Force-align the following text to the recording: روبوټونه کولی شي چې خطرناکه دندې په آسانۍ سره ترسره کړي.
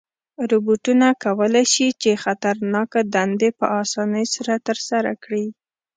روبوټونه 0.49 1.07
کولی 1.25 1.65
شي 1.73 1.87
چې 2.01 2.21
خطرناکه 2.23 2.99
دندې 3.15 3.49
په 3.59 3.65
آسانۍ 3.81 4.25
سره 4.35 4.53
ترسره 4.67 5.11
کړي. 5.23 5.45